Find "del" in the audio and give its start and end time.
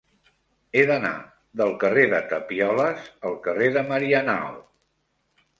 1.61-1.75